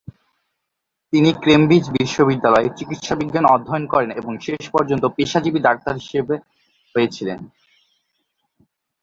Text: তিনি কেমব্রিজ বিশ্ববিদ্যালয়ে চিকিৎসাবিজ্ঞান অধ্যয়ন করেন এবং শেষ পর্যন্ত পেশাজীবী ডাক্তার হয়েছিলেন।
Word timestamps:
তিনি 1.13 1.29
কেমব্রিজ 1.43 1.85
বিশ্ববিদ্যালয়ে 1.97 2.69
চিকিৎসাবিজ্ঞান 2.77 3.45
অধ্যয়ন 3.45 3.85
করেন 3.87 4.09
এবং 4.11 4.33
শেষ 4.39 4.63
পর্যন্ত 4.69 5.03
পেশাজীবী 5.15 5.59
ডাক্তার 5.59 5.95
হয়েছিলেন। 6.95 7.39